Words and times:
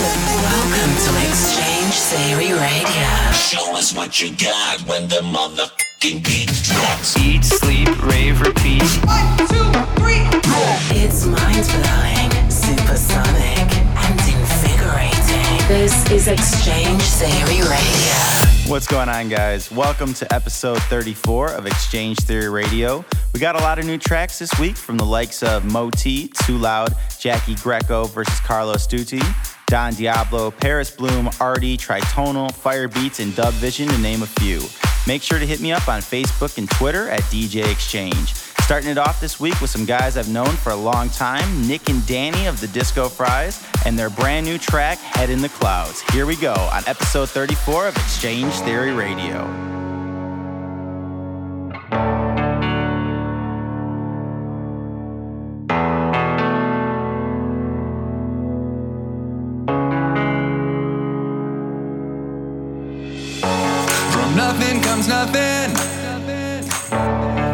Welcome 0.00 0.96
to 0.96 1.10
X-Change 1.28 1.92
Theory 1.92 2.52
Radio. 2.58 3.32
Show 3.32 3.76
us 3.76 3.94
what 3.94 4.18
you 4.22 4.34
got 4.34 4.80
when 4.88 5.06
the 5.08 5.16
motherfucking 5.16 6.24
beat 6.24 6.48
drops. 6.64 7.18
Eat, 7.18 7.44
sleep, 7.44 8.02
rave, 8.02 8.40
repeat. 8.40 8.80
It's 10.96 11.26
mind-blowing, 11.26 12.50
supersonic, 12.50 13.76
and 13.76 14.20
invigorating. 14.20 15.68
This 15.68 16.10
is 16.10 16.28
X-Change 16.28 17.02
Theory 17.02 17.60
Radio. 17.68 18.70
What's 18.70 18.86
going 18.86 19.10
on, 19.10 19.28
guys? 19.28 19.70
Welcome 19.70 20.14
to 20.14 20.32
episode 20.32 20.80
34 20.84 21.50
of 21.50 21.66
X-Change 21.66 22.16
Theory 22.20 22.48
Radio. 22.48 23.04
We 23.34 23.40
got 23.40 23.54
a 23.54 23.58
lot 23.58 23.78
of 23.78 23.84
new 23.84 23.98
tracks 23.98 24.38
this 24.38 24.58
week 24.58 24.78
from 24.78 24.96
the 24.96 25.04
likes 25.04 25.42
of 25.42 25.64
MOTi, 25.64 26.28
Too 26.46 26.56
Loud, 26.56 26.94
Jacky 27.18 27.54
Greco 27.56 28.04
versus 28.06 28.40
Carlo 28.40 28.72
Astuti, 28.72 29.22
Don 29.70 29.94
Diablo, 29.94 30.50
Paris 30.50 30.90
Blohm, 30.90 31.32
Arty, 31.40 31.76
Tritonal, 31.76 32.50
Firebeatz, 32.50 33.20
and 33.20 33.32
DubVision, 33.32 33.88
to 33.88 33.98
name 33.98 34.22
a 34.22 34.26
few. 34.26 34.60
Make 35.06 35.22
sure 35.22 35.38
to 35.38 35.46
hit 35.46 35.60
me 35.60 35.70
up 35.70 35.86
on 35.86 36.00
Facebook 36.00 36.58
and 36.58 36.68
Twitter 36.68 37.08
at 37.08 37.20
DJ 37.22 37.70
X-Change. 37.70 38.34
Starting 38.34 38.90
it 38.90 38.98
off 38.98 39.20
this 39.20 39.38
week 39.38 39.60
with 39.60 39.70
some 39.70 39.84
guys 39.84 40.16
I've 40.16 40.28
known 40.28 40.48
for 40.48 40.70
a 40.70 40.76
long 40.76 41.08
time, 41.10 41.68
Nick 41.68 41.88
and 41.88 42.04
Danny 42.06 42.46
of 42.46 42.60
the 42.60 42.66
Disco 42.66 43.08
Fries, 43.08 43.64
and 43.86 43.96
their 43.96 44.10
brand 44.10 44.44
new 44.44 44.58
track, 44.58 44.98
Head 44.98 45.30
in 45.30 45.40
the 45.40 45.48
Clouds. 45.48 46.02
Here 46.12 46.26
we 46.26 46.34
go 46.34 46.52
on 46.52 46.82
episode 46.88 47.30
34 47.30 47.88
of 47.88 47.96
X-Change 47.96 48.52
Theory 48.54 48.92
Radio. 48.92 49.79
Nothing 65.08 65.72
nothing. 65.72 65.72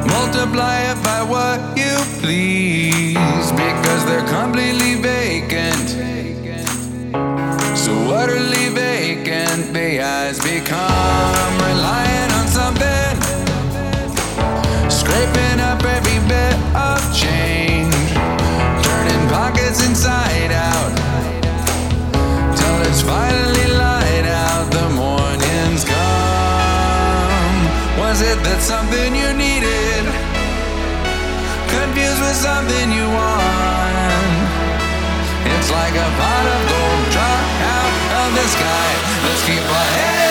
Multiply 0.06 0.80
it 0.90 1.02
by 1.02 1.22
what 1.22 1.60
you 1.76 1.94
please, 2.20 3.52
because 3.52 4.04
they're 4.06 4.26
completely 4.26 4.94
vacant. 4.96 5.88
So 7.76 7.92
utterly 8.14 8.68
vacant, 8.70 9.72
the 9.72 10.00
eyes 10.02 10.38
become 10.40 11.35
something 32.36 32.92
you 32.92 33.08
want. 33.08 34.36
It's 35.56 35.70
like 35.70 35.94
a 35.94 36.08
pot 36.20 36.44
of 36.54 36.60
gold 36.68 37.04
drop 37.14 37.46
out 37.74 37.94
of 38.20 38.28
the 38.36 38.46
sky. 38.56 38.88
Let's 39.24 39.42
keep 39.46 39.64
our 39.64 40.25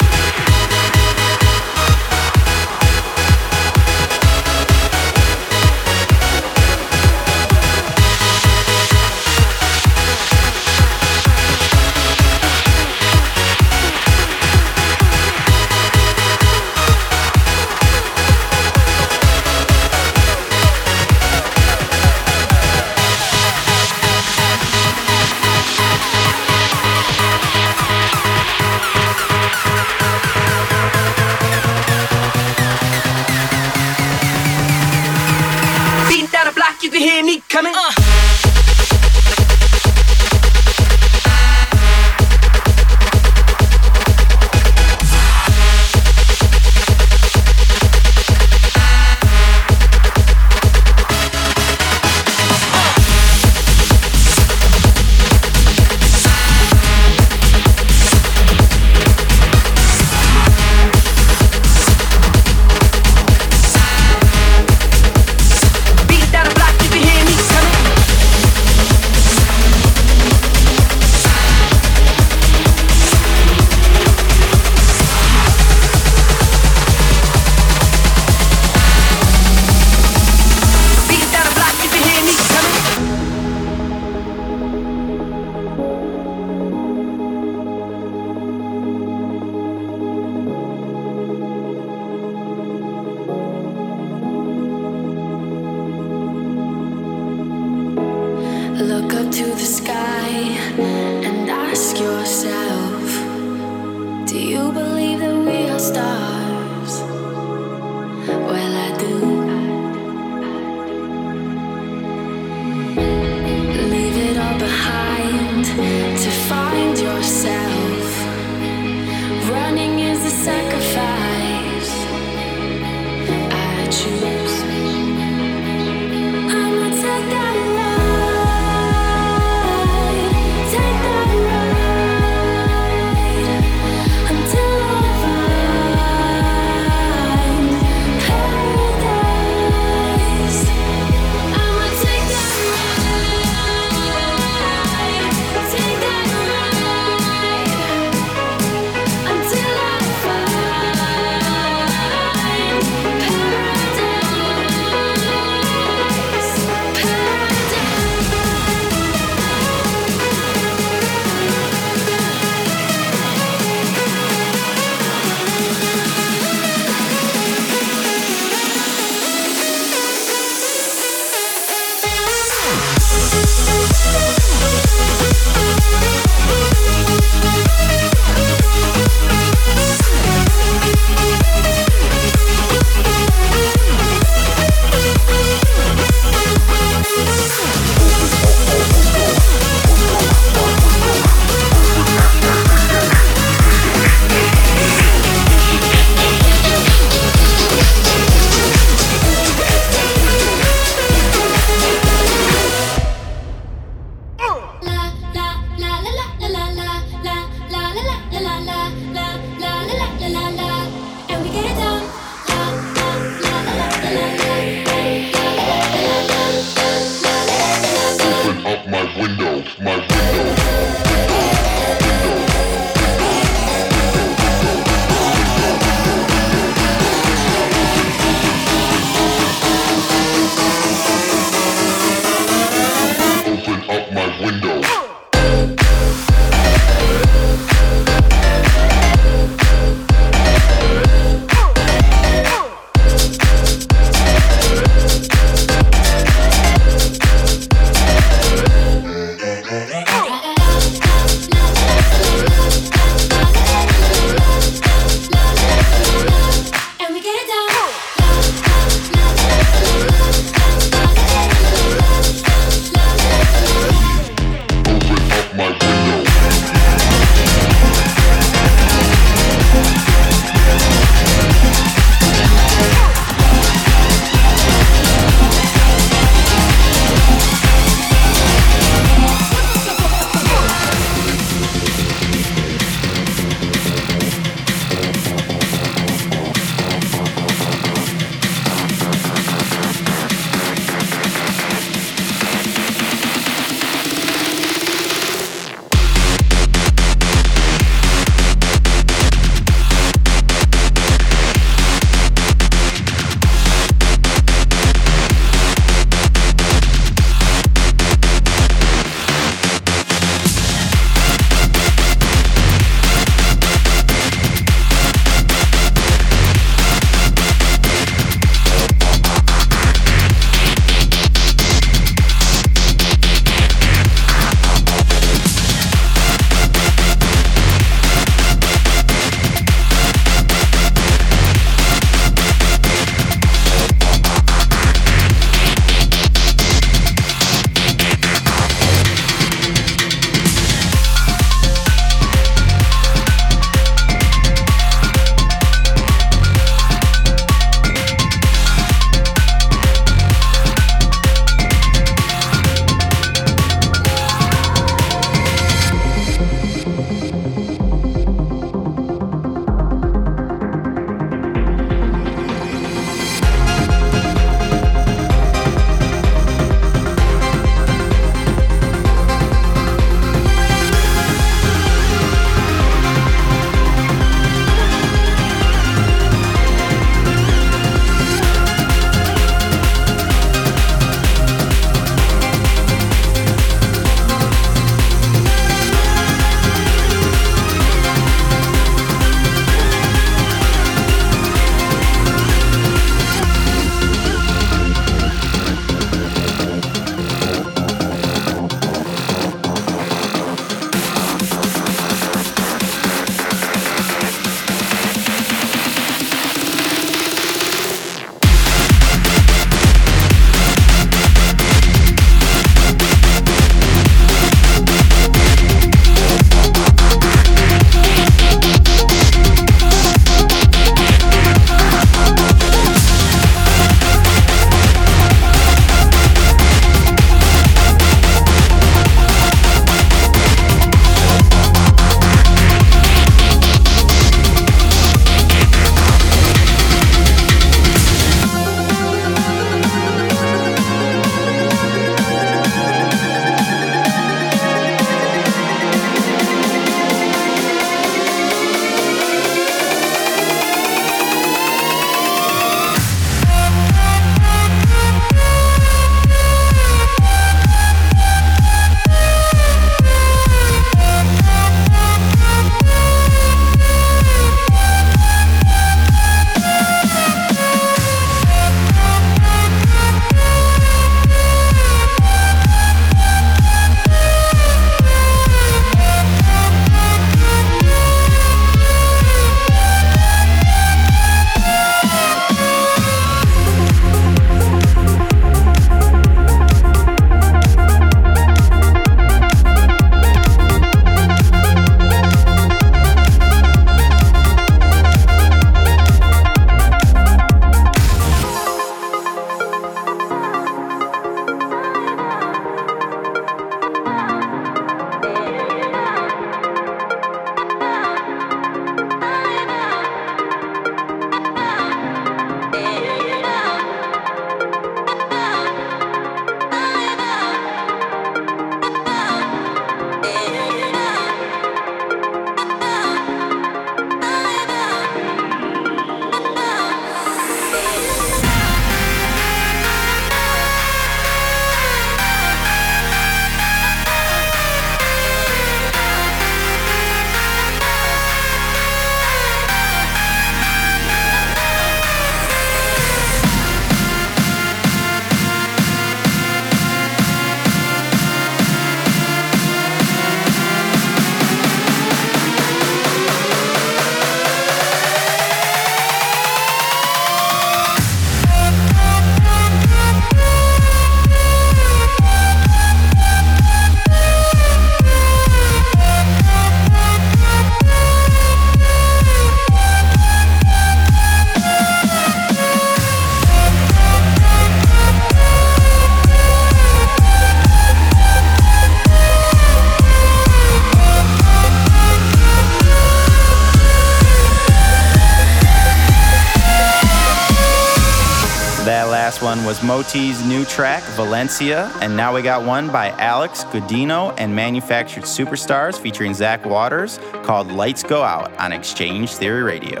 New 590.18 590.64
track, 590.64 591.04
Valencia, 591.14 591.92
and 592.00 592.16
now 592.16 592.34
we 592.34 592.42
got 592.42 592.64
one 592.64 592.90
by 592.90 593.10
Alex 593.20 593.62
Gaudino 593.62 594.34
and 594.36 594.52
Manufactured 594.52 595.22
Superstars 595.22 595.96
featuring 595.96 596.34
Zak 596.34 596.66
Waters 596.66 597.20
called 597.44 597.70
Lights 597.70 598.02
Go 598.02 598.24
Out 598.24 598.52
on 598.58 598.72
X-Change 598.72 599.30
Theory 599.30 599.62
Radio. 599.62 600.00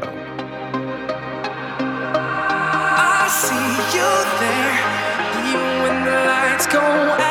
I 2.90 3.28
see 3.30 3.54
you 3.96 4.10
there, 4.40 4.74
even 5.50 5.82
when 5.84 6.04
the 6.04 6.10
lights 6.26 6.66
go 6.66 6.80
out. 6.80 7.28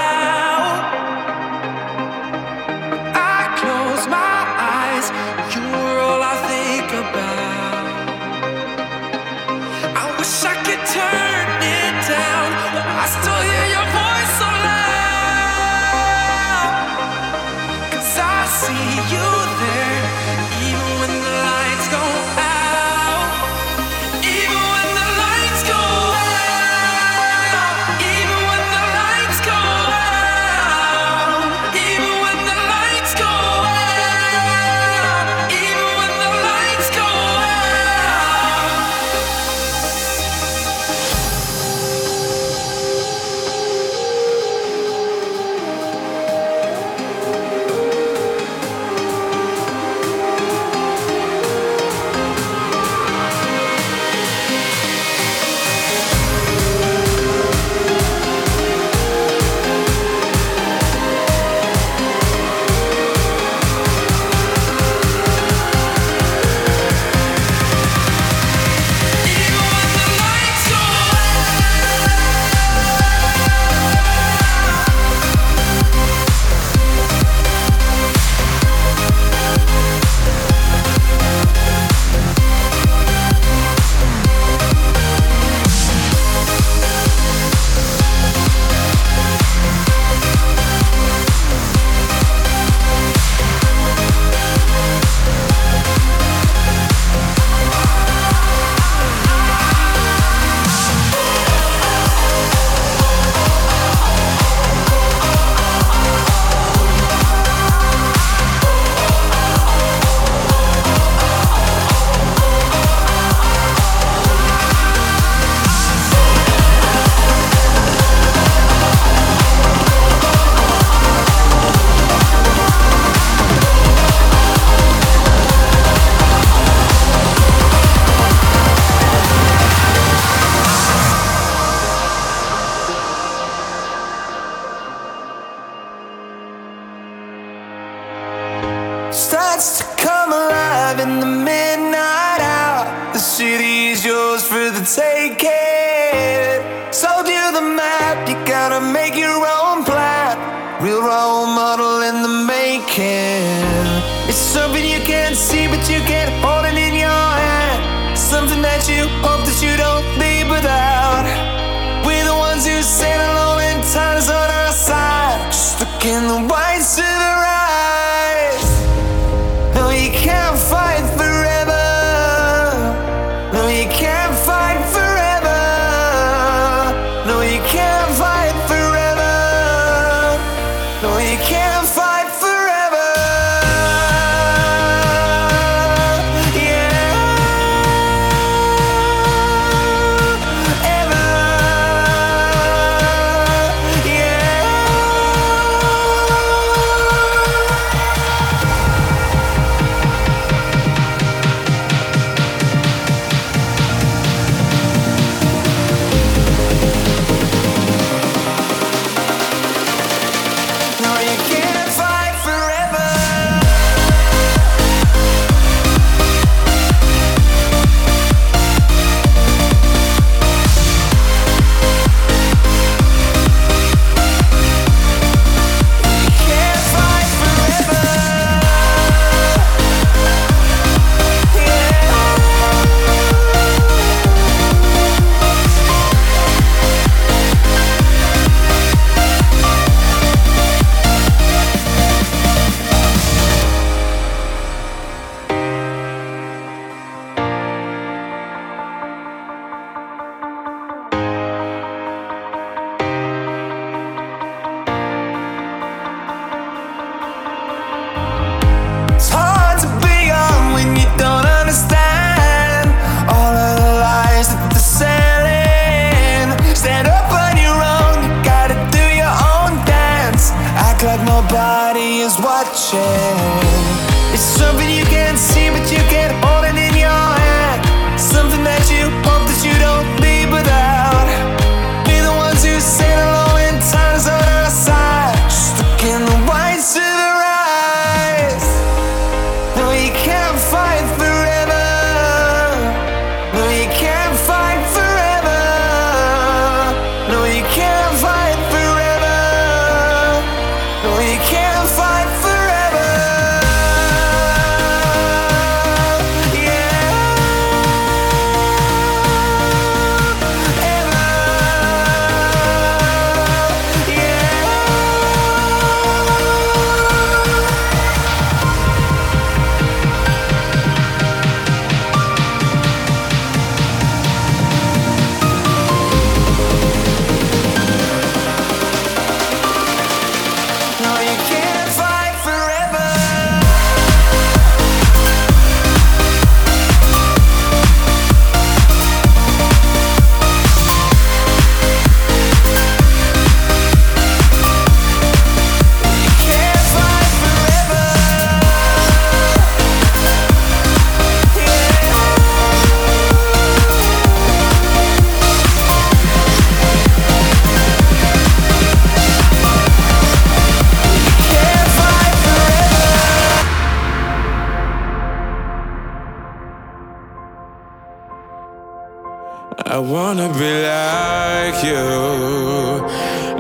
Wanna 370.00 370.50
be 370.50 370.74
like 370.84 371.84
you. 371.84 372.06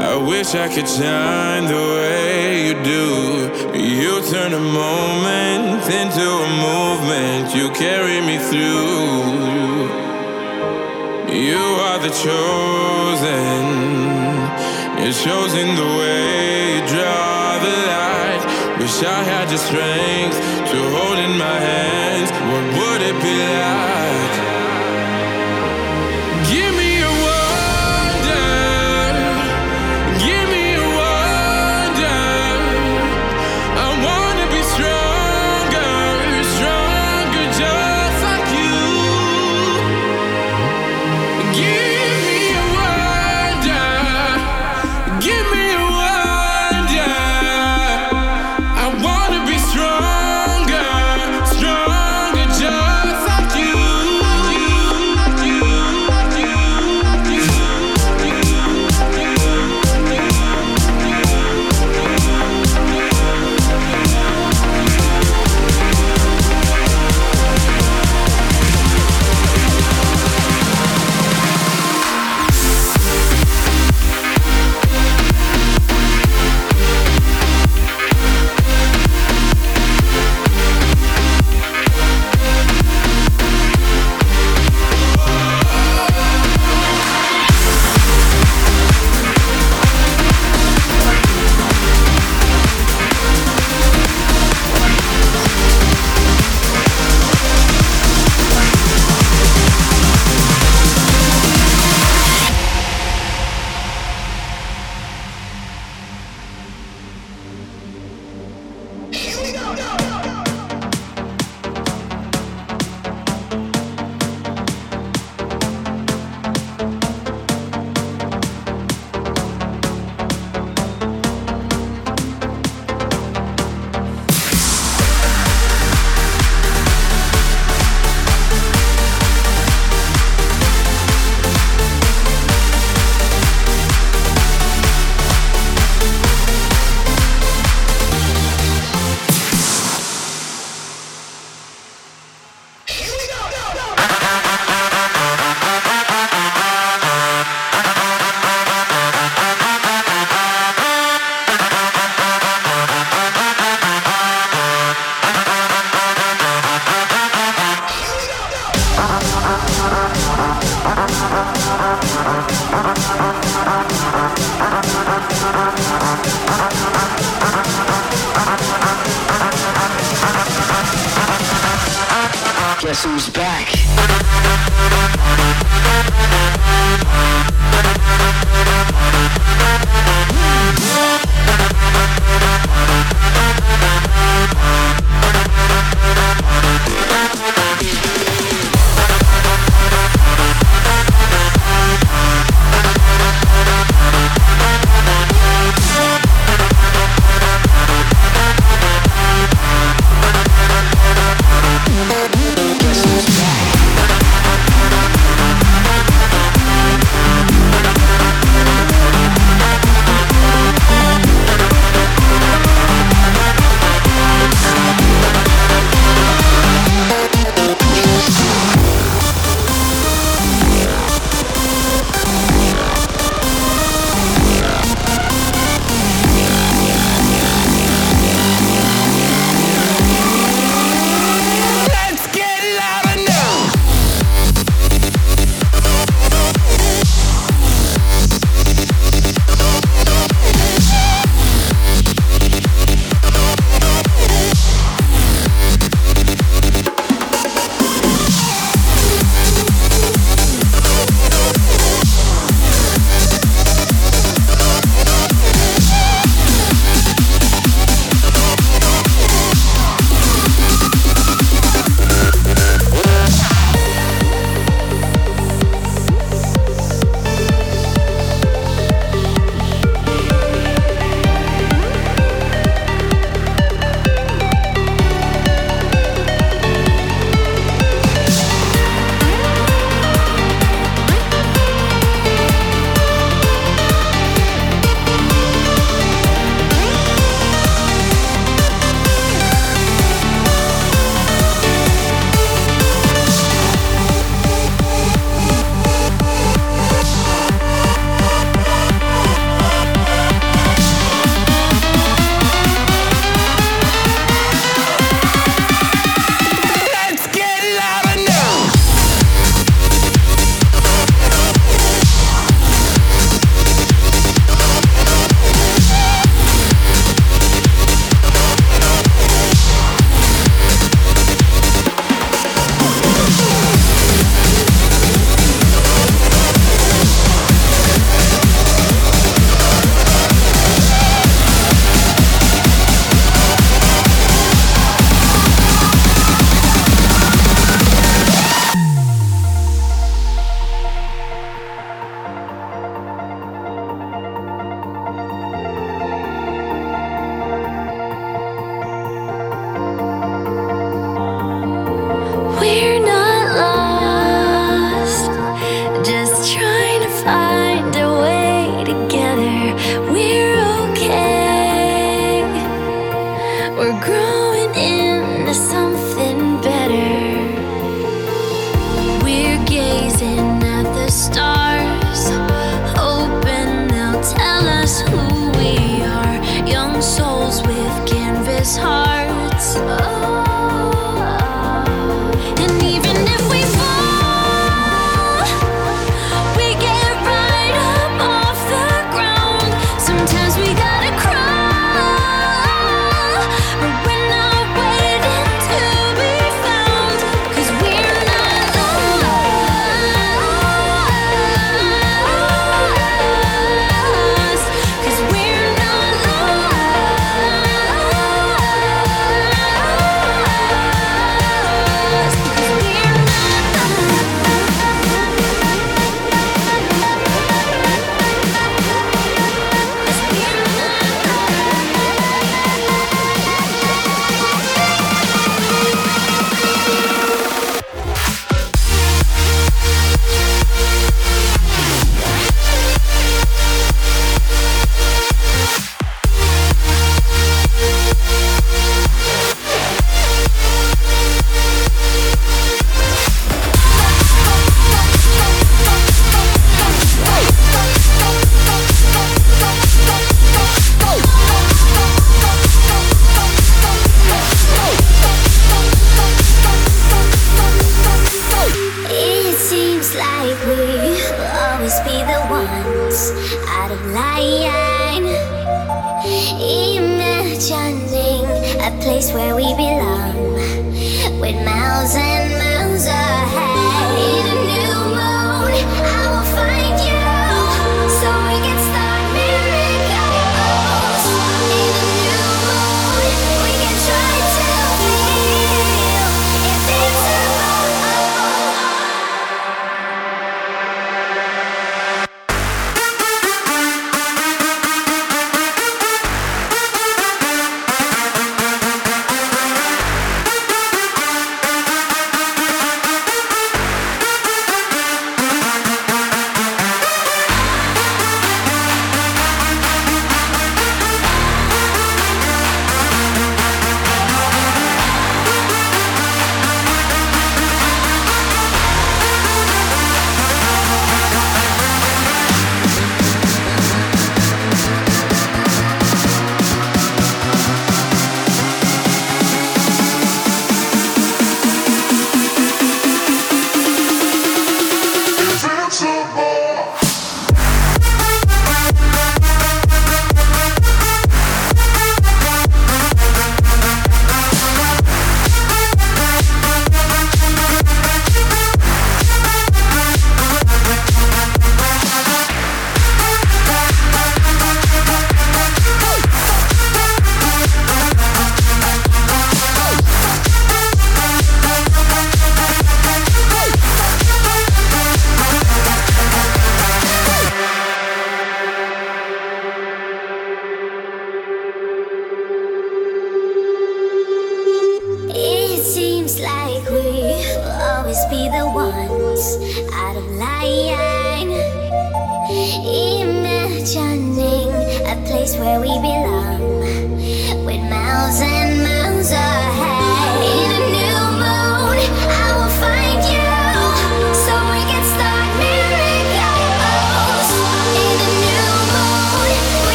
I 0.00 0.16
wish 0.16 0.54
I 0.54 0.68
could 0.68 0.88
shine 0.88 1.66
the 1.66 1.84
way 1.96 2.66
you 2.66 2.74
do. 2.82 3.04
You 3.78 4.20
turn 4.32 4.52
a 4.52 4.60
moment 4.60 5.84
into 6.00 6.26
a 6.46 6.48
movement. 6.68 7.54
You 7.54 7.70
carry 7.70 8.20
me 8.20 8.38
through. 8.38 9.84
You 11.34 11.62
are 11.86 11.98
the 12.06 12.12
chosen. 12.24 13.64
It 15.06 15.14
shows 15.14 15.52
in 15.54 15.70
the 15.76 15.90
way 15.98 16.76
you 16.76 16.82
draw 16.88 17.58
the 17.66 17.74
line. 17.90 18.42
Wish 18.80 19.02
I 19.02 19.22
had 19.32 19.48
the 19.48 19.58
strength 19.58 20.38
to 20.70 20.78
hold 20.94 21.18
in 21.18 21.38
my 21.38 21.58
hands. 21.70 22.30
What 22.50 22.64
would 22.78 23.02
it 23.02 23.22
be 23.22 23.36
like? 23.38 24.03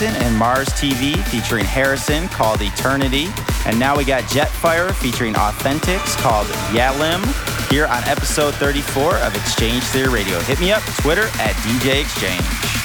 Mason 0.00 0.22
and 0.22 0.40
Marrs 0.40 0.68
TV 0.78 1.20
featuring 1.24 1.64
Harrison 1.64 2.28
called 2.28 2.62
Eternity. 2.62 3.26
And 3.66 3.76
now 3.80 3.96
we 3.96 4.04
got 4.04 4.22
Jetfire 4.24 4.94
featuring 4.94 5.34
Authentix 5.34 6.16
called 6.18 6.46
Yalem 6.70 7.20
here 7.68 7.86
on 7.86 8.04
episode 8.04 8.54
34 8.54 9.16
of 9.16 9.34
X-Change 9.34 9.82
Theory 9.82 10.08
Radio. 10.08 10.38
Hit 10.42 10.60
me 10.60 10.70
up, 10.70 10.84
Twitter 11.00 11.24
at 11.40 11.56
DJ 11.64 12.02
X-Change. 12.02 12.77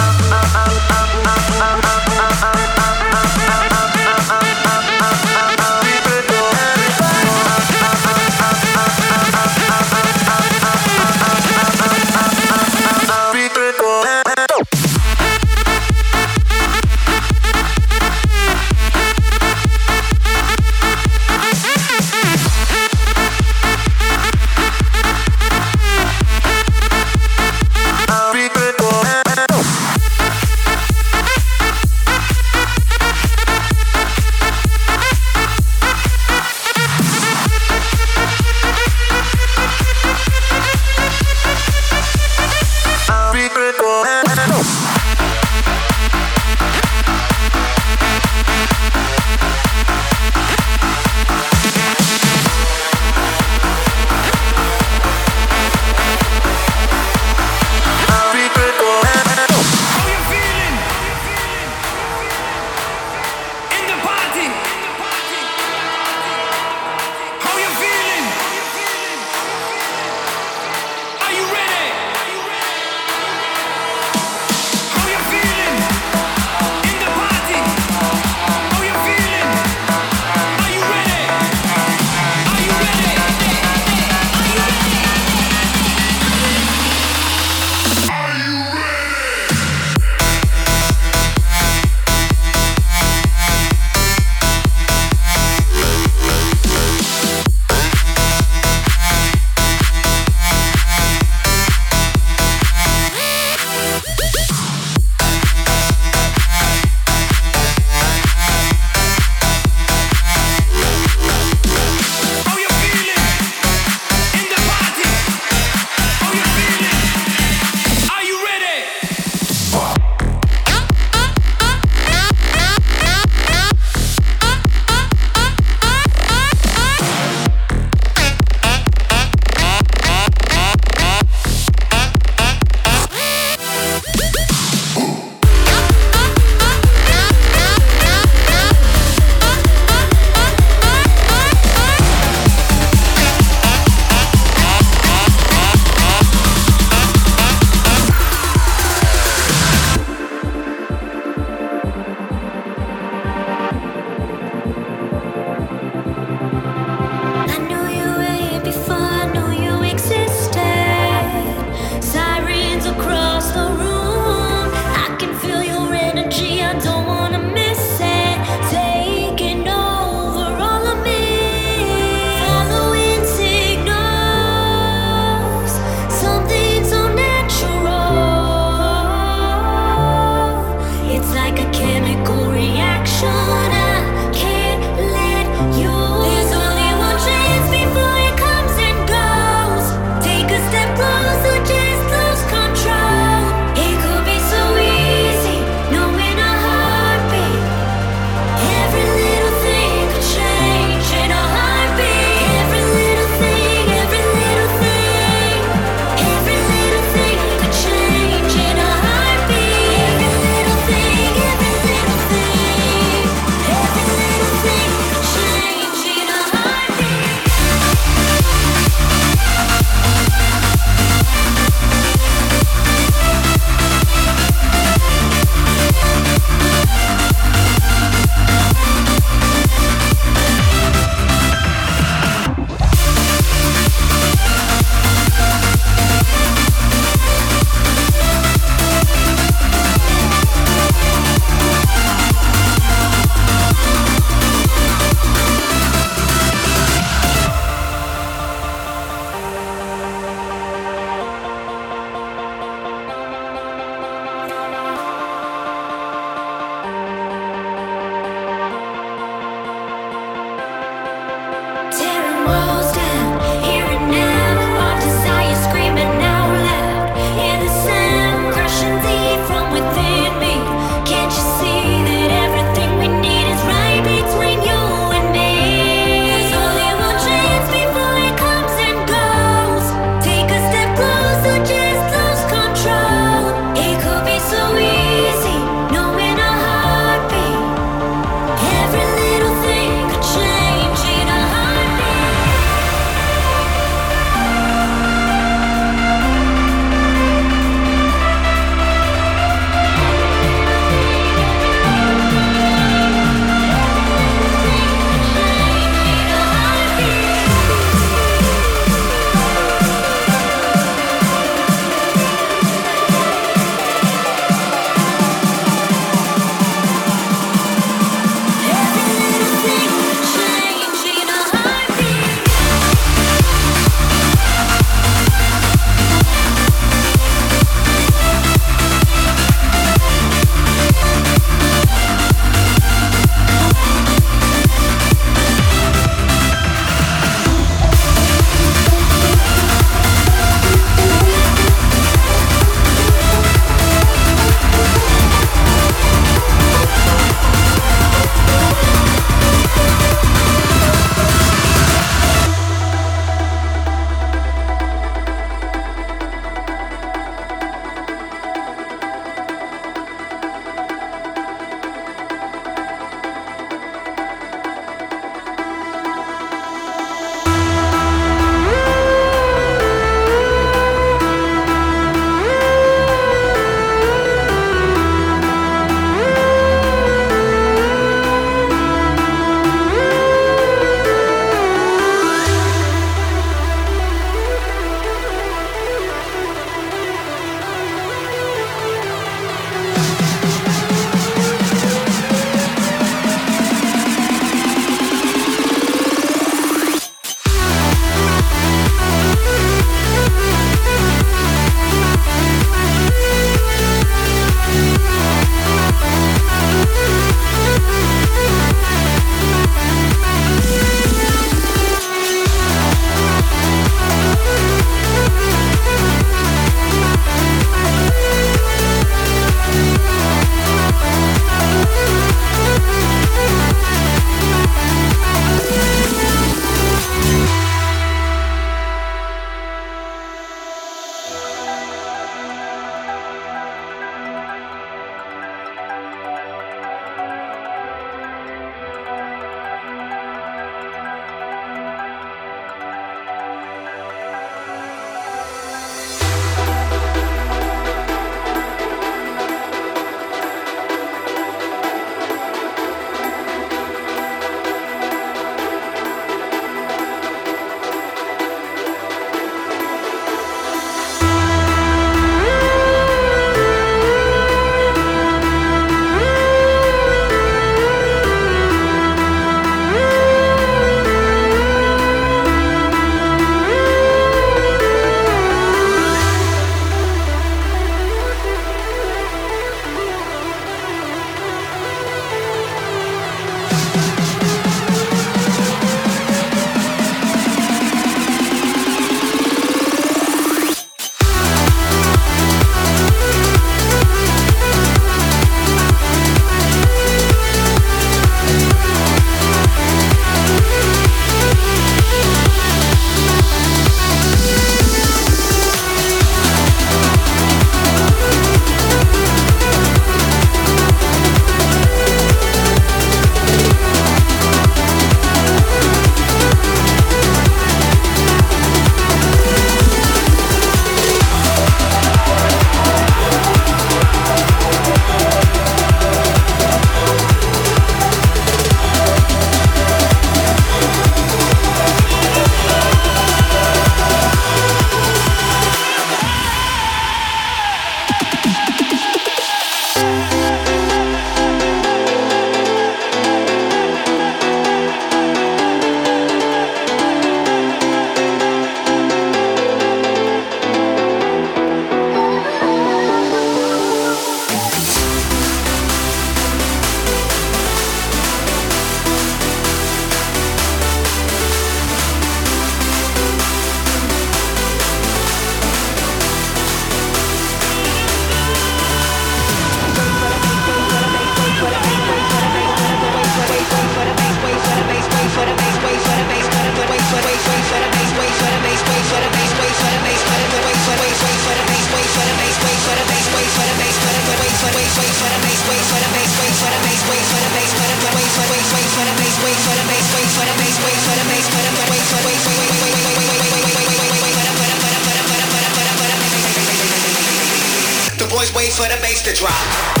Wait 598.55 598.71
for 598.73 598.83
the 598.83 598.99
bass 599.01 599.21
to 599.21 599.33
drop. 599.33 600.00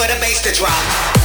for 0.00 0.08
the 0.08 0.18
bass 0.18 0.40
to 0.40 0.50
drop. 0.52 1.19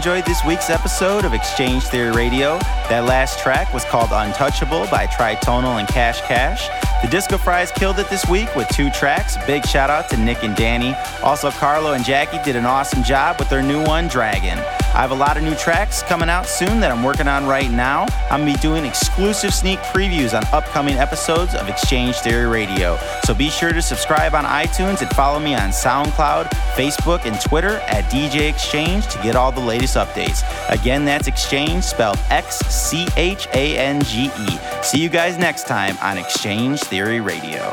Enjoyed 0.00 0.24
this 0.24 0.42
week's 0.46 0.70
episode 0.70 1.26
of 1.26 1.34
X-Change 1.34 1.82
Theory 1.82 2.10
Radio. 2.12 2.58
That 2.88 3.04
last 3.04 3.38
track 3.38 3.74
was 3.74 3.84
called 3.84 4.08
Untouchable 4.12 4.86
by 4.90 5.06
Tritonal 5.06 5.78
and 5.78 5.86
Cash 5.86 6.22
Cash. 6.22 6.70
The 7.04 7.10
Disco 7.10 7.36
Fries 7.36 7.70
killed 7.70 7.98
it 7.98 8.08
this 8.08 8.26
week 8.26 8.48
with 8.56 8.66
two 8.68 8.88
tracks. 8.88 9.36
Big 9.46 9.66
shout 9.66 9.90
out 9.90 10.08
to 10.08 10.16
Nick 10.16 10.42
and 10.42 10.56
Danny. 10.56 10.94
Also, 11.22 11.50
Carlo 11.50 11.92
and 11.92 12.02
Jacky 12.02 12.42
did 12.42 12.56
an 12.56 12.64
awesome 12.64 13.02
job 13.02 13.38
with 13.38 13.50
their 13.50 13.60
new 13.60 13.84
one, 13.84 14.08
Dragon. 14.08 14.56
I 15.00 15.04
have 15.04 15.12
a 15.12 15.14
lot 15.14 15.38
of 15.38 15.42
new 15.42 15.54
tracks 15.54 16.02
coming 16.02 16.28
out 16.28 16.46
soon 16.46 16.78
that 16.80 16.92
I'm 16.92 17.02
working 17.02 17.26
on 17.26 17.46
right 17.46 17.70
now. 17.70 18.04
I'm 18.30 18.42
going 18.42 18.52
to 18.52 18.58
be 18.58 18.60
doing 18.60 18.84
exclusive 18.84 19.54
sneak 19.54 19.78
previews 19.78 20.36
on 20.36 20.44
upcoming 20.52 20.96
episodes 20.96 21.54
of 21.54 21.66
X-Change 21.70 22.16
Theory 22.16 22.44
Radio. 22.44 22.98
So 23.24 23.32
be 23.32 23.48
sure 23.48 23.72
to 23.72 23.80
subscribe 23.80 24.34
on 24.34 24.44
iTunes 24.44 25.00
and 25.00 25.10
follow 25.12 25.38
me 25.38 25.54
on 25.54 25.70
SoundCloud, 25.70 26.50
Facebook, 26.74 27.24
and 27.24 27.40
Twitter 27.40 27.78
at 27.88 28.04
DJ 28.12 28.50
X-Change 28.50 29.06
to 29.06 29.22
get 29.22 29.36
all 29.36 29.50
the 29.50 29.58
latest 29.58 29.96
updates. 29.96 30.44
Again, 30.68 31.06
that's 31.06 31.28
X-Change 31.28 31.82
spelled 31.82 32.18
X 32.28 32.58
C 32.58 33.08
H 33.16 33.48
A 33.54 33.78
N 33.78 34.02
G 34.02 34.30
E. 34.38 34.82
See 34.82 35.02
you 35.02 35.08
guys 35.08 35.38
next 35.38 35.66
time 35.66 35.96
on 36.02 36.18
X-Change 36.18 36.78
Theory 36.78 37.22
Radio. 37.22 37.72